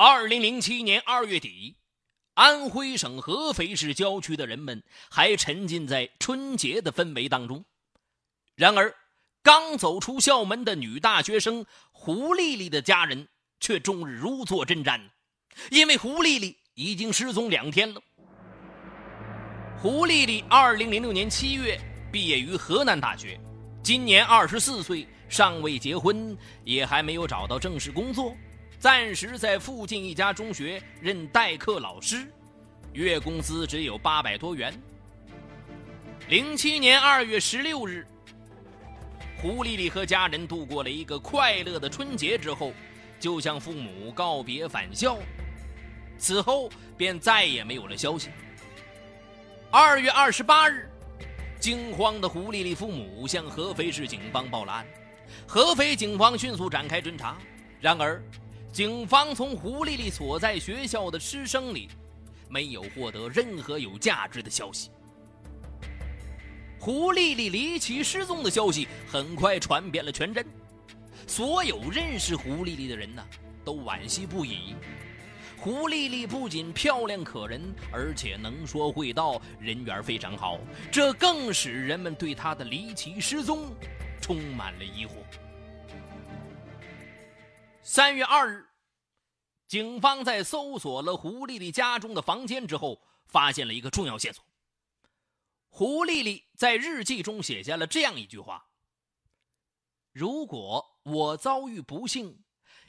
[0.00, 1.74] 二零零七年二月底，
[2.34, 7.64] 安徽省合肥市郊区的人们还沉浸在春节的氛围当中。
[8.54, 8.94] 然而，
[9.42, 13.26] 刚走出校门的女大学生胡丽丽的家人
[13.58, 15.00] 却终日如坐针毡，
[15.72, 18.00] 因为胡丽丽已经失踪两天了。
[19.82, 21.76] 胡丽丽二零零六年七月
[22.12, 23.36] 毕业于河南大学，
[23.82, 28.32] 今年二十四岁，尚未结婚，也还没有找到正式工作，
[28.78, 32.24] 暂时在附近一家中学任代课老师，
[32.92, 34.72] 月工资只有八百多元。
[36.28, 38.06] 零七年二月十六日。
[39.42, 42.72] 胡丽丽和家人度过了一个快乐的春节之后，
[43.18, 45.18] 就向父母告别返校，
[46.16, 48.30] 此后便再也没有了消息。
[49.72, 50.88] 二月二十八日，
[51.58, 54.86] 惊慌的胡丽丽父母向合肥市警方报了案，
[55.48, 57.36] 合肥警方迅速展开侦查。
[57.80, 58.20] 然而，
[58.72, 61.88] 警方从胡丽丽所在学校的师生里，
[62.48, 64.90] 没有获得任何有价值的消息。
[66.78, 70.46] 胡丽丽离奇失踪的消息很快传遍了全镇，
[71.26, 73.24] 所有认识胡丽丽的人呢，
[73.64, 74.74] 都惋惜不已。
[75.56, 80.56] 胡丽丽不仅漂亮可人，而且能说会道，人缘非常好，
[80.92, 83.72] 这更使人们对她的离奇失踪
[84.20, 85.10] 充满了疑惑。
[87.90, 88.66] 三月二日，
[89.66, 94.44] 警方在搜索了胡丽丽家中的房间之后，发现了一个重要线索。
[95.70, 98.62] 胡丽丽在日记中写下了这样一句话
[100.12, 102.38] ：“如果我遭遇不幸，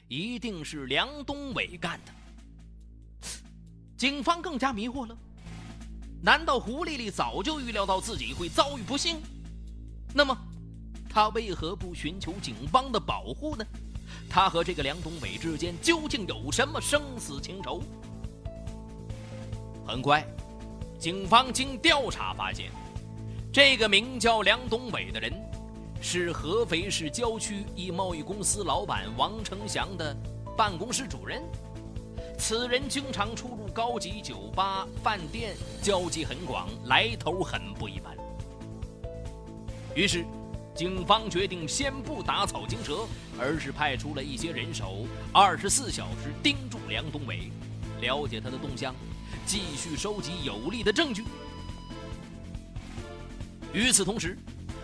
[0.06, 2.12] 一定是梁东伟干的。”
[3.96, 5.16] 警方更加迷惑了，
[6.22, 9.18] 难道胡丽丽早就预料到自己会遭遇不幸？
[10.14, 10.36] 那么，
[11.08, 13.64] 她为何不寻求警方的保护呢？
[14.30, 17.82] 他和这个梁东伟之间究竟有什么生死情仇？
[19.84, 20.24] 很快。
[21.00, 22.70] 警方经调查发现，
[23.52, 25.32] 这个名叫梁东伟的人，
[26.00, 30.16] 是合肥市郊区一贸易公司老板王成祥的
[30.56, 31.42] 办公室主任。
[32.38, 38.16] 此人经常出入高级酒吧、饭店，交际很广，来头很不一般。
[39.94, 40.24] 于是，
[40.74, 43.06] 警方决定先不打草惊蛇，
[43.38, 47.50] 而是派出了一些人手，二十四小时盯住梁东伟，
[48.00, 48.94] 了解他的动向。
[49.46, 51.24] 继续收集有力的证据。
[53.72, 54.38] 与此同时，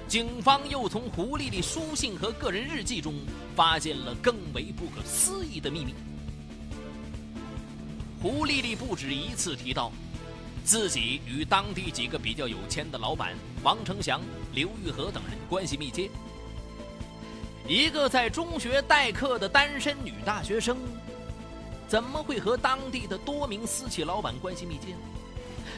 [0.07, 3.15] 警方又从胡丽丽书信和个人日记中
[3.55, 5.95] 发现了更为不可思议的秘密。
[8.21, 9.93] 胡丽丽不止一次提到，
[10.67, 14.21] 自己与当地几个比较有钱的老板王成祥、
[14.53, 16.11] 刘玉和等人关系密切。
[17.69, 20.77] 一个在中学代课的单身女大学生。
[21.89, 24.97] 怎么会和当地的多名私企老板关系密切？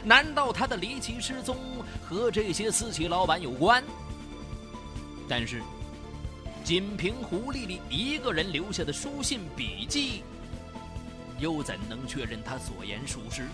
[0.03, 1.55] 难道她的离奇失踪
[2.01, 3.83] 和这些私企老板有关？
[5.27, 5.61] 但是，
[6.63, 10.23] 仅凭胡丽丽一个人留下的书信笔记，
[11.37, 13.45] 又怎能确认她所言属实？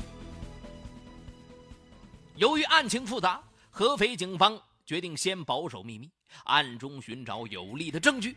[2.37, 6.11] 由于案情复杂，合肥警方决定先保守秘密，
[6.43, 8.35] 暗中寻找有力的证据。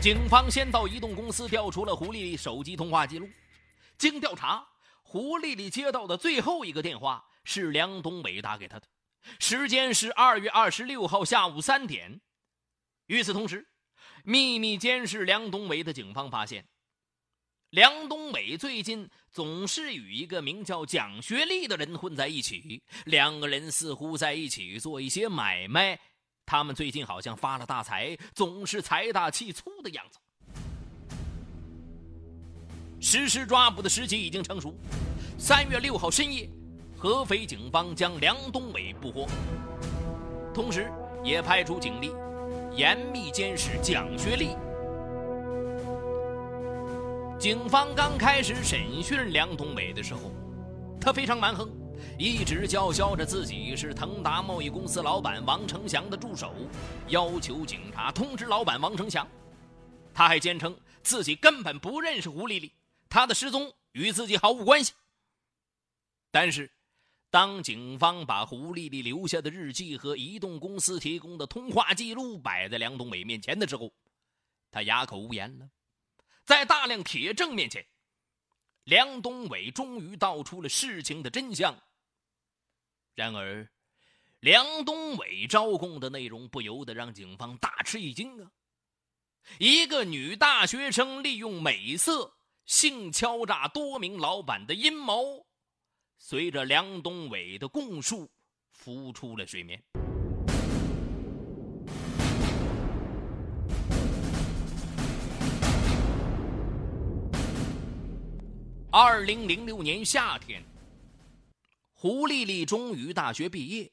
[0.00, 3.28] 警方先到移动公司调出了胡丽丽手机通话记录，
[3.98, 4.64] 经调查，
[5.02, 8.86] 胡丽丽接到的最后一个电话是梁东伟打给她的，
[9.40, 12.20] 时间是二月二十六号下午三点。
[13.06, 13.66] 与此同时，
[14.22, 16.64] 秘密监视梁东伟的警方发现，
[17.70, 25.96] 梁东伟最近总是与一个名叫蒋学丽的人混在一起，两个人似乎在一起做一些买卖。
[26.44, 30.18] 他们最近好像发了大财，总是财大气粗的样子。
[33.00, 34.74] 实施抓捕的时机已经成熟。
[35.38, 36.50] 三月六号深夜，
[36.96, 39.28] 合肥警方将梁东伟捕获，
[40.52, 40.90] 同时
[41.22, 42.10] 也派出警力
[42.74, 44.56] 严密监视蒋学丽。
[47.38, 50.32] 警方刚开始审讯梁东伟的时候，
[51.00, 51.70] 他非常蛮横。
[52.18, 56.52] 一直叫嚣着自己是腾达贸易公司老板王成祥的助手，
[57.06, 59.26] 要求警察通知老板王成祥。
[60.12, 62.72] 他还坚称自己根本不认识胡丽丽，
[63.08, 64.92] 她的失踪与自己毫无关系。
[66.32, 66.68] 但是，
[67.30, 73.92] 当警方把胡丽丽留下的日记和移动公司提供的通话记录摆在梁东伟面前的时候，
[74.72, 75.68] 他哑口无言了。
[76.48, 77.86] 在大量铁证面前，
[78.84, 81.78] 梁东伟终于道出了事情的真相。
[83.14, 83.68] 然而，
[84.40, 88.50] 梁东伟招供的内容不由得让警方大吃一惊啊！
[89.58, 92.34] 一个女大学生利用美色
[92.64, 95.46] 性敲诈多名老板的阴谋，
[96.16, 98.30] 随着梁东伟的供述
[98.70, 99.84] 浮出了水面。
[108.90, 110.64] 二零零六年夏天，
[111.92, 113.92] 胡丽丽终于大学毕业，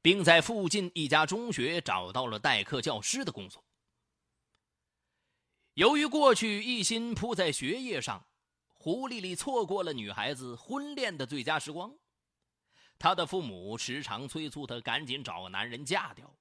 [0.00, 3.64] 并在附近一家中学找到了代课教师的工作。
[5.74, 8.24] 由于过去一心扑在学业上，
[8.68, 11.92] 胡丽丽错过了女孩子婚恋的最佳时光。
[13.00, 16.32] 她的父母时常催促她赶紧找个男人嫁掉，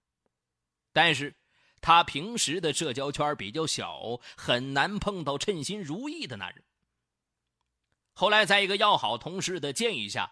[0.94, 1.35] 但是
[1.81, 6.63] 她平时的社交圈比较小，很难碰到称心如意的男人。
[8.19, 10.30] 后来，在一个要好同事的建议下，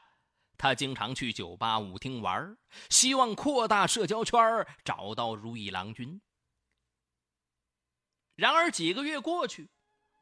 [0.58, 2.58] 他经常去酒吧、舞厅玩，
[2.90, 4.38] 希望扩大社交圈，
[4.84, 6.20] 找到如意郎君。
[8.36, 9.70] 然而几个月过去，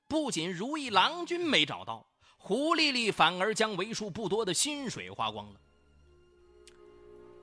[0.08, 2.08] 不仅如意郎君没找到，
[2.38, 5.60] 胡丽丽反而将为数不多的薪水花光了。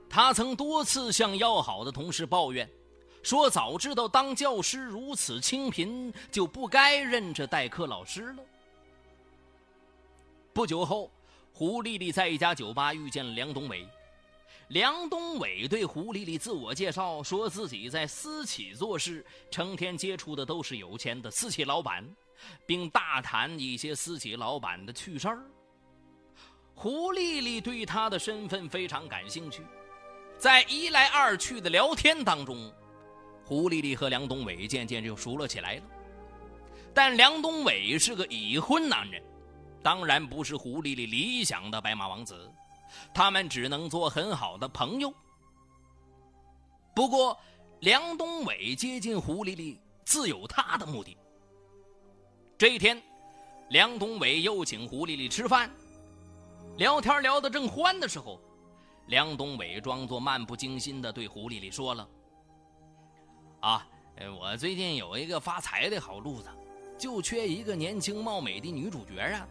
[0.09, 2.71] 他曾多次向要好的同事抱怨，
[3.23, 8.43] 说早知道当教师如此清贫，就不该认这代课老师了。
[10.53, 11.11] 不久后，
[11.51, 13.87] 胡丽丽在一家酒吧遇见了梁东伟。
[14.67, 22.07] 梁东伟对胡丽丽自我介绍，说自己在私企做事，成天接触的都是有钱的私企老板，
[22.67, 25.43] 并大谈一些私企老板的趣事儿。
[26.75, 29.63] 胡丽丽对他的身份非常感兴趣，
[30.37, 32.71] 在一来二去的聊天当中，
[33.43, 35.83] 胡丽丽和梁东伟渐渐就熟了起来了。
[36.93, 39.21] 但梁东伟是个已婚男人。
[39.83, 42.49] 当然不是胡丽丽理想的白马王子，
[43.13, 45.13] 他们只能做很好的朋友。
[46.95, 47.37] 不过，
[47.81, 51.17] 梁东伟接近胡丽丽自有他的目的。
[52.57, 53.01] 这一天，
[53.71, 55.69] 梁东伟又请胡丽丽吃饭，
[56.77, 58.39] 聊天聊得正欢的时候，
[59.07, 62.07] 梁东伟装作漫不经心的对胡丽丽说了
[63.59, 63.85] ：“啊，
[64.39, 66.49] 我最近有一个发财的好路子，
[66.97, 69.45] 就缺一个年轻貌美的女主角啊。”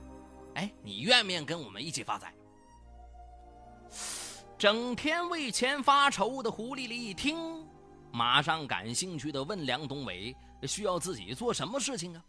[0.54, 2.34] 哎，你愿不愿意跟我们一起发财？
[4.58, 7.66] 整天为钱发愁的胡丽丽一听，
[8.12, 10.37] 马上感兴趣的问梁东伟
[10.69, 12.25] ：“需要自己做什么事情啊？”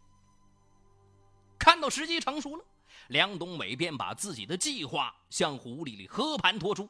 [1.59, 2.65] 看到时机成熟了，
[3.09, 6.89] 梁东伟便把自己的计划向胡丽丽和盘托出。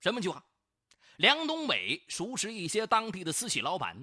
[0.00, 0.44] 什么计划？
[1.16, 3.96] 梁东伟熟识一些当地的私企老板。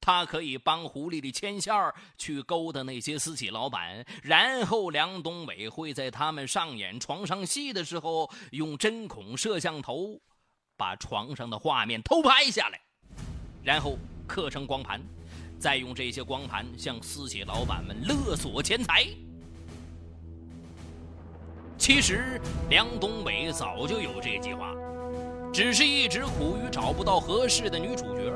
[0.00, 10.18] 他可以帮胡丽丽牵线儿，去勾搭那些私企老板，然后梁东伟会在他们上演床上戏的时候，用针孔摄像头
[10.76, 12.80] 把床上的画面偷拍下来，
[13.62, 15.00] 然后刻成光盘，
[15.58, 19.06] 再用这些光盘向私企老板们勒索钱财。
[21.76, 22.40] 其实
[22.70, 24.74] 梁东伟早就有这计划，
[25.52, 28.32] 只是一直苦于找不到合适的女主角。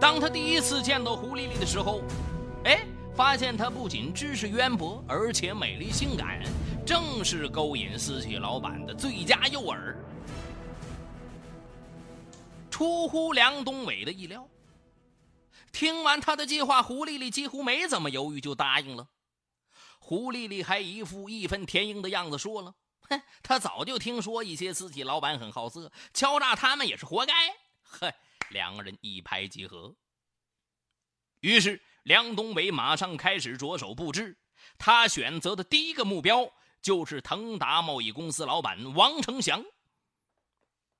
[0.00, 2.00] 当他第一次见到胡丽丽的时候，
[2.64, 6.42] 哎，发现她不仅知识渊博，而且美丽性感，
[6.86, 9.94] 正是勾引私企老板的最佳诱饵。
[12.70, 14.48] 出乎梁东伟的意料，
[15.70, 19.06] 听完他的计划，胡丽丽几乎没怎么犹豫就答应了。
[19.98, 22.74] 胡丽丽还一副义愤填膺的样子说了
[23.10, 27.34] ：“哼，她早就听说一些私企老板很好色，敲诈他们也是活该。”
[27.84, 28.10] 呵。
[28.50, 29.96] 两个人一拍即合，
[31.40, 34.38] 于是梁东伟马上开始着手布置。
[34.76, 36.52] 他选择的第一个目标
[36.82, 39.64] 就是腾达贸易公司老板王成祥，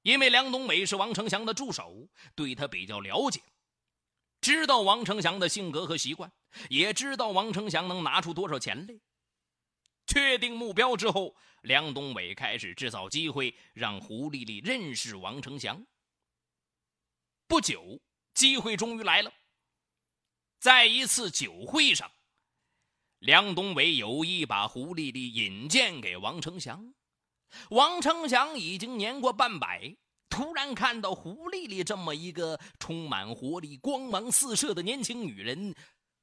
[0.03, 3.43] 因为梁东伟是王成祥的助手，对他比较了解，
[4.41, 6.33] 知道王成祥的性格和习惯，
[6.71, 8.95] 也知道王成祥能拿出多少钱来。
[10.07, 15.87] 确定目标之后，梁东伟开始制造机会，让胡丽丽认识王成祥。
[17.51, 18.01] 不久，
[18.33, 19.33] 机会终于来了。
[20.61, 22.09] 在一次酒会上，
[23.19, 26.95] 梁东伟有意把胡丽丽引荐给王成祥。
[27.71, 29.97] 王成祥已经年过半百，
[30.29, 35.75] 突然看到胡丽丽这么一个充满活力、光芒四射的年轻女人，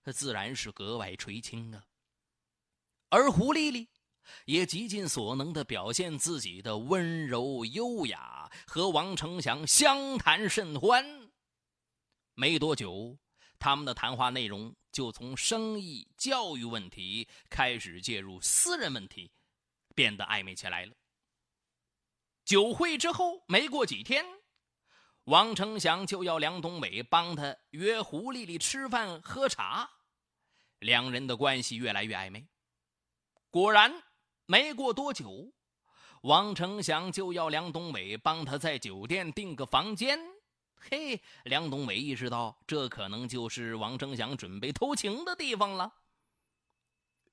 [0.03, 1.83] 他自然是格外垂青啊。
[3.09, 3.89] 而胡丽丽
[4.45, 11.29] 也极尽所能的表现自己的温柔优雅，和王成祥相谈甚欢。
[12.33, 13.17] 没多久，
[13.57, 19.31] 他们的谈话内容就从生意、教育问题开始介入私人问题，
[19.95, 20.93] 变得暧昧起来了。
[22.45, 24.25] 酒会之后没过几天，
[25.25, 29.89] 王成祥就要梁冬伟帮他约胡丽丽吃饭喝茶。
[30.79, 32.47] 两人的关系越来越暧昧。
[33.49, 34.03] 果然，
[34.49, 35.51] 没过多久，
[36.21, 40.17] 王成祥就要梁东伟帮他在酒店订个房间。
[40.73, 45.91] 嘿，梁东伟意识到这可能就是王成祥准备偷情的地方了。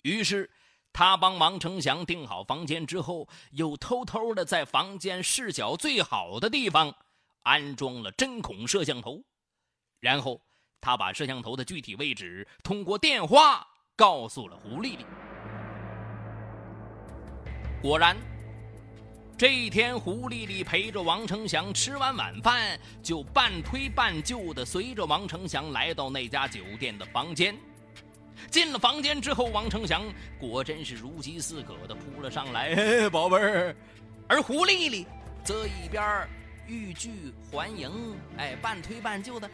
[0.03, 0.51] 于是，
[0.93, 6.93] 他帮王成祥订好房间之后，又偷偷的在房间视角最好的地方
[7.45, 9.23] 安装了针孔摄像头，
[10.01, 10.43] 然后
[10.81, 15.07] 他把摄像头的具体位置通过电话告诉了胡丽丽。
[17.85, 18.17] 果然，
[19.37, 27.55] 这一天，胡丽丽陪着王成祥吃完晚饭，就半推半就的随着王成祥来到那家酒店的房间。
[28.51, 30.03] 进了房间之后，王成祥
[30.41, 33.77] 果真是如饥似渴的扑了上来，宝贝儿。
[34.29, 35.07] 而胡丽丽
[35.45, 36.27] 则一边
[36.67, 37.11] 欲拒
[37.53, 37.93] 还迎，
[38.39, 39.51] 哎，半推半就的，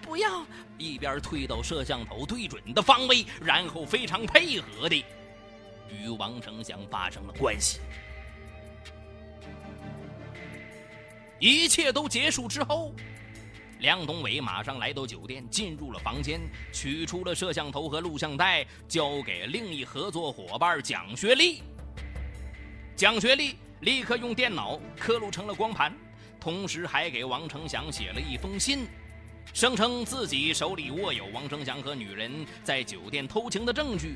[0.00, 0.46] 不要，
[0.78, 5.04] 一边推到摄像头对准的方位，然后非常配合的。
[5.94, 7.80] 与王成祥发生了关系。
[11.38, 12.94] 一切都结束之后，
[13.80, 16.40] 梁东伟马上来到酒店，进入了房间，
[16.72, 21.62] 取出了摄像头和录像带，交给另一合作伙伴蒋学丽。
[22.96, 25.92] 蒋学丽立刻用电脑刻录成了光盘，
[26.40, 28.86] 同时还给王成祥写了一封信。
[29.52, 34.14] 声称自己手里握有王成祥和女人在酒店偷情的证据，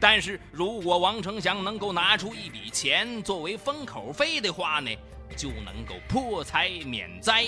[0.00, 4.90] 但是如果王成祥能够拿出一笔钱作为封口费的话呢，
[5.36, 7.46] 就能够破财免灾。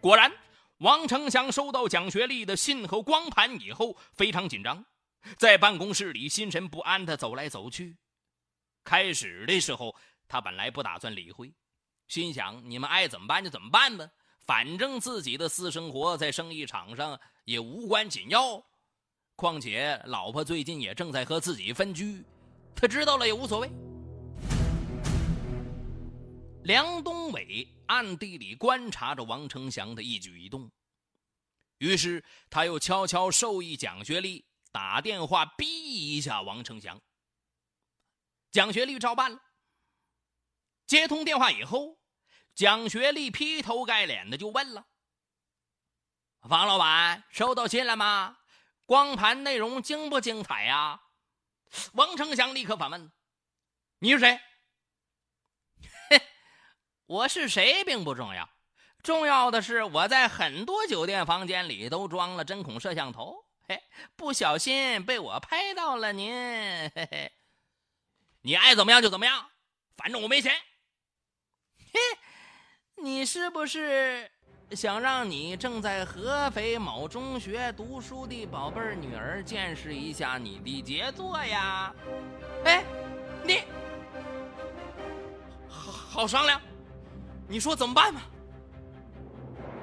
[0.00, 0.32] 果然，
[0.78, 4.84] 王成祥收到蒋学丽的信和光盘以后，非常紧张，
[5.36, 7.96] 在办公室里心神不安地走来走去。
[8.82, 9.94] 开始的时候，
[10.26, 11.52] 他本来不打算理会，
[12.08, 14.08] 心想你们爱怎么办就怎么办吧。
[14.46, 18.64] 反正自己的私生活在生意场上也无关紧要，
[19.40, 22.22] 况且老婆最近也正在和自己分居，
[22.76, 23.70] 他知道了也无所谓。
[26.62, 30.70] 梁东伟暗地里观察着王成祥的一举一动，
[31.78, 37.00] 于是他又悄悄授意蒋学丽打电话逼一下王成祥。
[38.50, 39.40] 蒋学丽照办了，
[40.86, 41.98] 接通电话以后。
[42.54, 44.86] 蒋学丽劈头盖脸的就问了
[46.50, 48.36] ：“王老板，收到信了吗？
[48.90, 51.00] 光盘内容精不精彩呀？”
[51.94, 53.12] 王成祥立刻反问
[54.02, 54.40] ：“你是谁
[56.10, 56.20] ？”“嘿，
[57.06, 58.50] 我是谁并不重要，
[59.00, 63.80] 重要的是我在很多酒店房间里都装了针孔摄像头，嘿，
[64.16, 66.34] 不小心被我拍到了您。
[66.34, 67.32] 嘿嘿，
[68.40, 69.52] 你爱怎么样就怎么样，
[69.96, 70.52] 反正我没钱。”
[71.94, 72.00] 嘿。
[73.02, 74.30] 你是不是
[74.76, 81.92] 想让你正在合肥某中学读书的宝贝女儿见识一下你的杰作呀？
[82.64, 82.84] 哎，
[83.42, 83.62] 你
[85.68, 86.60] 好好商量，
[87.48, 88.22] 你说怎么办吧？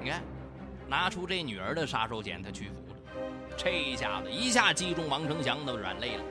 [0.01, 0.23] 你看，
[0.87, 2.95] 拿出这女儿的杀手锏，他屈服了。
[3.57, 6.23] 这一下子一下击中王成祥的软肋了，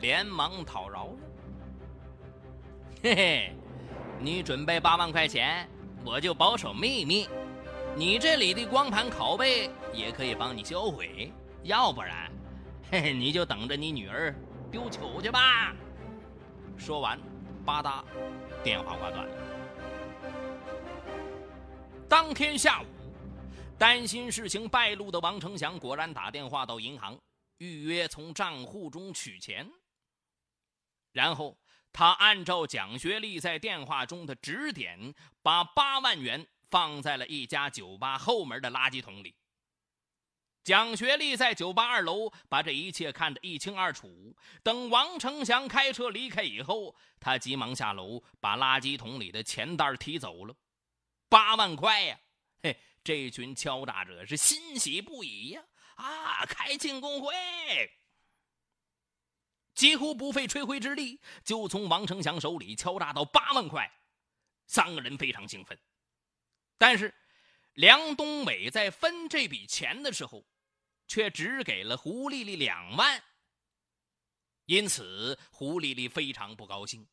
[0.00, 1.16] 连忙讨饶了。
[3.04, 3.56] 嘿嘿，
[4.18, 5.68] 你准备八万块钱。
[6.02, 7.28] 我就保守秘密，
[8.00, 11.30] 你这里的光盘拷贝也可以帮你销毁，
[11.64, 12.32] 要不然，
[12.90, 14.34] 嘿嘿，你就等着你女儿
[14.70, 15.76] 丢球去吧。
[16.78, 17.20] 说完，
[17.62, 18.02] 吧嗒，
[18.64, 19.34] 电话挂断了。
[22.08, 22.86] 当天下午，
[23.78, 27.20] 担心事情败露的王成祥果然打电话到银行，
[27.58, 29.70] 预约从账户中取钱，
[31.12, 31.54] 然后。
[31.92, 39.34] 他按照蒋学丽在电话中的指点，把八万元放在了一家酒吧后门的垃圾桶里。
[40.62, 44.36] 蒋学丽在酒吧二楼把这一切看得一清二楚。
[44.62, 50.54] 等王成祥开车离开以后，他急忙下楼把垃圾桶里的钱袋提走了。
[51.28, 52.20] 八万块呀！
[52.62, 55.64] 嘿，这群敲诈者是欣喜不已呀！
[55.96, 57.32] 啊，开庆功会！
[59.74, 63.90] 几乎不费吹灰之力，就从王成祥手里敲诈到八万块，
[64.66, 65.78] 三个人非常兴奋。
[66.80, 67.14] 但是，
[67.74, 70.46] 梁东伟在分这笔钱的时候，
[71.06, 73.22] 却只给了胡丽丽两万。
[74.64, 77.06] 因此，胡丽丽非常不高兴。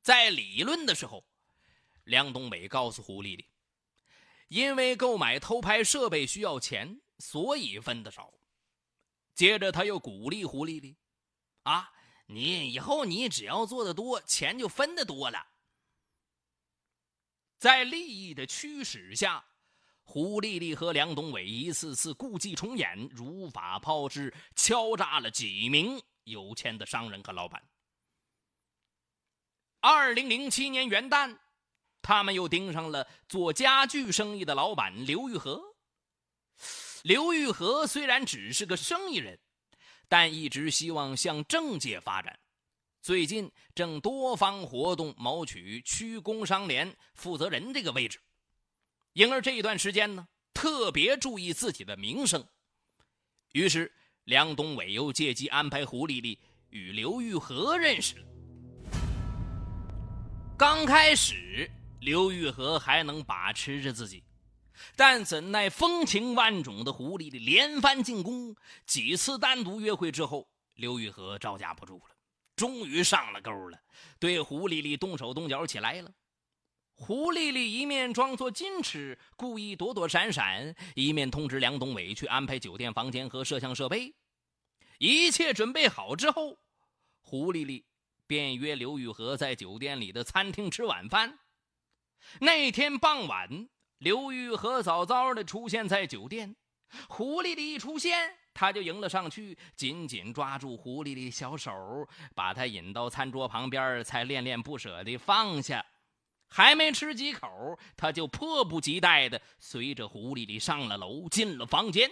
[0.00, 1.22] 在理论的时候，
[2.04, 3.46] 梁东伟告诉胡丽丽，
[4.48, 8.32] 因为购买偷拍设备需要钱，所以分的少。
[9.34, 10.96] 接着，他又鼓励胡丽丽。
[11.64, 11.92] 啊，
[12.28, 15.46] 你以后你只要做的多，钱就分的多了。
[17.58, 19.44] 在利益的驱使下，
[20.02, 27.62] 胡丽丽和梁东伟一次次故伎重演，如法炮制，敲诈了几名有钱的商人和老板。
[29.80, 31.38] 二零零七年元旦，
[32.02, 35.62] 他们又盯上了做家具生意的老板刘玉和。
[37.02, 39.38] 刘玉和虽然只是个生意人，
[40.08, 42.38] 但一直希望向政界发展。
[43.06, 48.18] 最近正多方活动，谋取区工商联负责人这个位置。
[49.12, 52.44] 因而这一段时间呢，特别注意自己的名声。
[53.52, 53.92] 于是
[54.24, 56.36] 梁东伟又借机安排胡丽丽
[56.70, 58.26] 与刘玉和认识了。
[60.58, 61.70] 刚开始，
[62.00, 64.24] 刘玉和还能把持着自己。
[64.96, 72.15] 但怎奈风情万种的狐狸的连番进攻，几次单独约会之后，刘玉和招架不住了，
[72.56, 73.78] 终于上了钩了，
[74.18, 76.10] 对胡丽丽动手动脚起来了。
[76.94, 84.14] 胡丽丽一面装作矜持，故意躲躲闪闪，一面通知梁东伟去安排酒店房间和摄像设备。
[84.98, 86.58] 一切准备好之后，
[87.20, 87.84] 胡丽丽
[88.26, 91.38] 便约刘玉和在酒店里的餐厅吃晚饭。
[92.40, 93.68] 那天傍晚。
[93.98, 96.54] 刘玉和早早的出现在酒店，
[97.08, 105.84] 胡丽丽一出现，他就迎了上去，紧紧抓住胡丽丽小手，把她引到餐桌旁边，才恋恋不舍地放下。
[106.48, 112.08] 还没吃几口，他就迫不及待地随着胡丽丽上了楼，进了房间。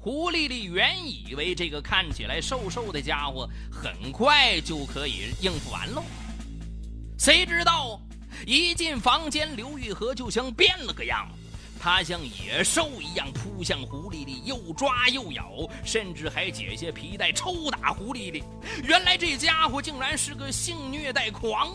[0.00, 6.02] 胡丽丽原以为这个看起来瘦瘦的家伙很快就可以应付完喽，
[7.16, 8.00] 谁知道？
[8.46, 11.28] 一进房间，刘玉和就像变了个样，
[11.84, 18.42] 他像野兽一样扑向胡丽丽，又抓又咬，甚至还解下皮带抽打胡丽丽。
[18.84, 21.74] 原来这家伙竟然是个性虐待狂！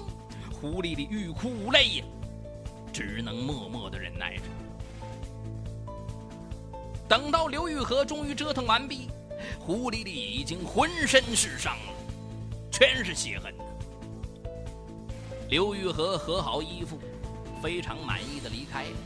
[0.52, 2.06] 胡丽丽欲哭无泪呀，
[2.92, 4.42] 只能默默的忍耐着。
[7.08, 9.10] 等到刘玉和终于折腾完毕，
[9.60, 11.94] 胡丽丽已经浑身是伤了，
[12.72, 13.54] 全是血痕。
[15.50, 17.00] 刘玉和合好衣服，
[17.62, 18.98] 非常满意的离开了。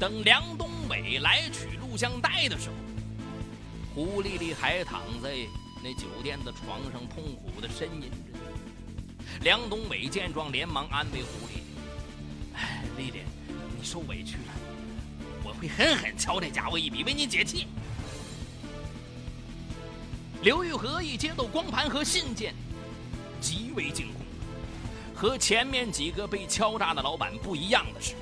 [0.00, 2.74] 等梁东伟来取录像带的时候，
[3.94, 5.28] 胡丽丽还躺在
[5.84, 8.16] 那酒店的床上痛苦的呻吟着。
[9.42, 11.62] 梁东伟见状，连忙安慰胡丽丽
[12.56, 13.18] ：“哎，丽丽，
[13.78, 14.54] 你受委屈了，
[15.44, 17.66] 我会狠狠敲这家伙一笔，为你解气。”
[20.40, 22.54] 刘玉和一接到光盘和信件，
[23.38, 24.22] 极为惊恐。
[25.14, 28.14] 和前面几个被敲诈的老板不一样的是，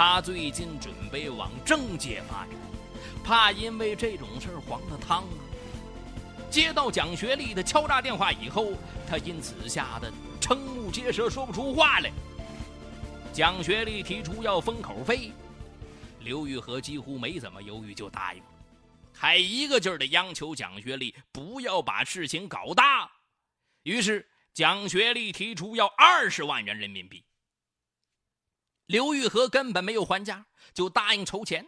[0.00, 2.56] 他最近准备往政界发展，
[3.22, 5.28] 怕因为这种事儿黄了汤啊。
[6.48, 8.72] 接到蒋学丽的敲诈电话以后，
[9.06, 10.10] 他因此吓得
[10.40, 12.10] 瞠目结舌，说不出话来。
[13.30, 15.32] 蒋学丽提出要封口费，
[16.20, 18.46] 刘玉和几乎没怎么犹豫就答应了，
[19.12, 23.10] 还一个劲儿的央求蒋学丽不要把事情搞大。
[23.82, 24.26] 于是。
[24.52, 27.22] 蒋学丽提出要二十万元人民币，
[28.90, 31.64] 刘玉和根本没有还价，就答应筹钱。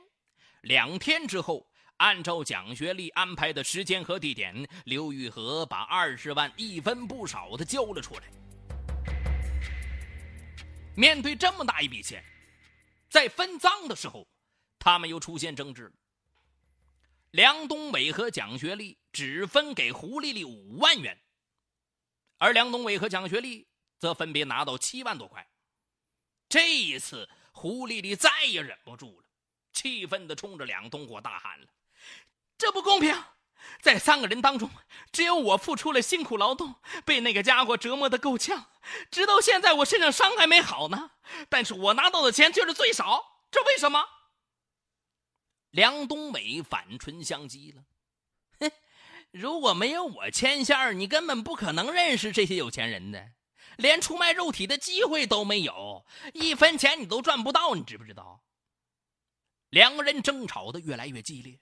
[0.63, 8.23] 两天之后，按照蒋学丽安排的时间和地点，刘玉和把二十万一分不少的交了出来。
[10.97, 12.25] 面对这么大一笔钱，
[13.09, 14.27] 在分赃的时候，
[14.81, 15.93] 他们又出现争执。
[17.31, 21.17] 梁东伟和蒋学丽只分给胡丽丽五万元。
[22.39, 23.69] 而梁东伟和蒋学丽
[24.01, 25.47] 则分别拿到七万多块。
[26.53, 29.27] 这一次，胡丽丽再也忍不住了，
[29.73, 31.67] 气愤地冲着两东伙大喊了
[32.59, 33.25] ：“这不公平！
[33.81, 34.69] 在三个人当中，
[35.11, 36.75] 只有我付出了辛苦劳动，
[37.07, 38.67] 被那个家伙折磨得够呛，
[39.11, 41.13] 直到现在我身上伤还没好呢。
[41.49, 44.05] 但是我拿到的钱却是最少，这为什么？”
[45.73, 47.85] 梁东伟反唇相讥了。
[48.61, 48.71] 哼
[49.31, 53.31] 如果没有我牵线你根本不可能认识这些有钱人的，
[53.77, 56.05] 连出卖肉体的机会都没有，
[56.35, 58.43] 一分钱你都赚不到，你知不知道？
[59.71, 61.59] 两个人争吵的越来越激烈，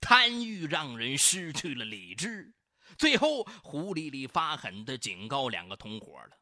[0.00, 2.54] 贪欲让人失去了理智。
[2.96, 6.36] 最后，胡丽丽发狠的警告两个同伙了。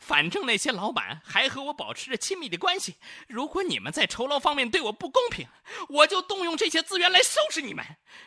[0.00, 2.96] 反正那些老板还和我保持着亲密的关系。
[3.28, 5.46] 如果你们在酬劳方面对我不公平，
[5.88, 7.84] 我就动用这些资源来收拾你们。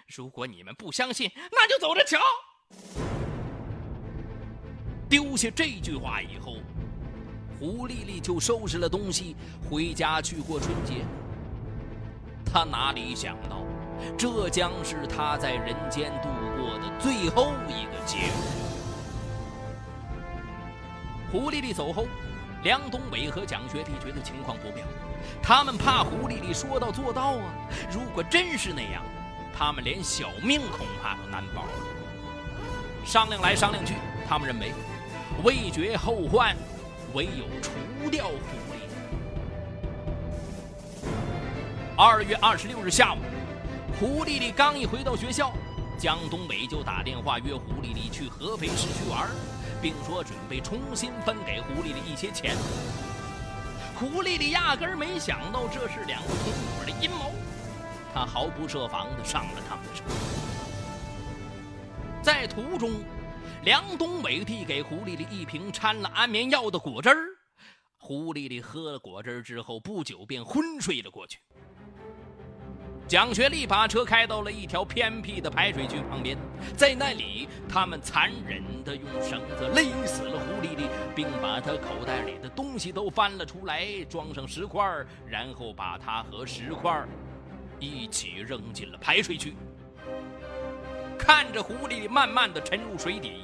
[0.07, 2.19] 如果你们不相信，那就走着瞧。
[5.11, 6.53] 丢下这句话以后，
[7.59, 9.35] 胡丽丽就收拾了东西
[9.69, 11.05] 回家去过春节。
[12.45, 13.61] 她哪里想到，
[14.17, 18.31] 这将是她在人间度过的最后一个节日。
[21.29, 22.05] 胡丽丽走后，
[22.63, 24.85] 梁东伟和蒋学弟觉得情况不妙，
[25.43, 27.53] 他们怕胡丽丽说到做到啊。
[27.91, 29.03] 如果真是那样，
[29.53, 31.71] 他们连小命恐怕都难保了。
[33.03, 33.95] 商量来商量去，
[34.25, 34.71] 他们认为
[35.43, 36.55] 未绝后患，
[37.13, 38.33] 唯有除掉胡
[38.73, 38.93] 丽丽。
[41.97, 43.17] 二月二十六日下午，
[43.99, 45.53] 胡丽丽刚一回到学校，
[45.97, 49.29] 江东伟就打电话约胡丽丽去合肥市去玩。
[49.81, 52.55] 并说准备重新分给胡丽丽一些钱。
[53.95, 57.31] 胡丽丽压根儿没想到这是两个同伙的阴谋，
[58.13, 60.03] 她毫不设防的上了他们的车。
[62.21, 62.91] 在途中，
[63.63, 67.15] 梁东伟递给胡丽丽一瓶掺了安眠药的果汁儿。
[67.97, 71.39] 胡丽丽喝了果汁之后，不久便昏睡了过去。
[73.07, 76.37] 蒋学丽把车开到了一条偏僻的排水渠旁边，
[76.77, 84.81] 在那里，他们残忍地用绳子勒死了胡丽丽，并把她口袋里的东西都翻了出来，装上石块，
[85.27, 87.05] 然后把她和石块
[87.79, 89.55] 一起扔进了排水渠。
[91.21, 93.43] 看着胡丽丽慢慢的沉入水底，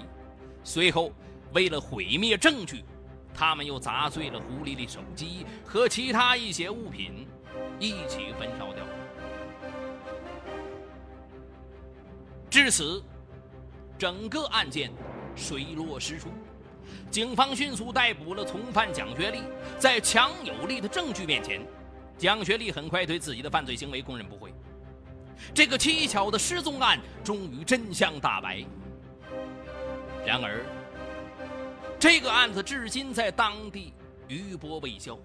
[0.63, 1.13] 随后
[1.53, 2.83] 为了毁灭证据，
[3.33, 7.27] 他们又砸碎了胡丽丽手机和其他一些物品，
[7.79, 8.83] 一起焚烧掉。
[12.49, 13.03] 至此，
[13.95, 14.91] 整个案件
[15.35, 16.29] 水落石出。
[17.11, 19.43] 警方迅速逮捕了从犯蒋学丽。
[19.77, 21.61] 在强有力的证据面前，
[22.17, 24.51] 蒋学丽很快对自己的犯罪行为供认不讳。
[25.53, 28.65] 这个蹊跷的失踪案终于真相大白。
[30.25, 30.65] 然而，
[31.99, 33.93] 这个案子至今在当地
[34.27, 35.17] 余波未消。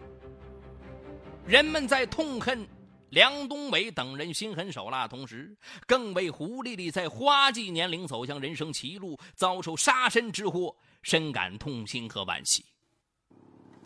[1.47, 2.67] 人们在痛恨。
[3.11, 5.55] 梁东伟等人心狠手辣，同时
[5.87, 12.65] 更为胡丽丽在花季年龄走向人生歧路、遭受杀身之祸深感痛心和惋惜。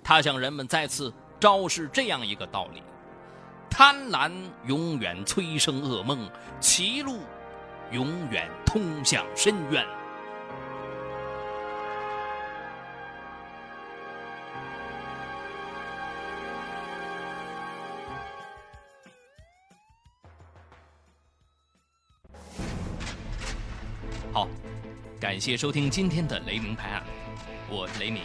[0.04, 2.80] 他向人们再次昭示这样一个道理：
[3.78, 4.32] 贪婪
[4.64, 7.18] 永远催生噩梦，歧路
[7.92, 9.86] 永远通向深渊。
[24.32, 24.48] 好，
[25.20, 27.04] 感谢收听今天的雷鸣拍案，
[27.68, 28.22] 我是雷鸣。